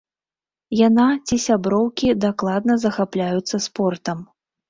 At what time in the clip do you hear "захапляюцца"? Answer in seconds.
2.85-3.55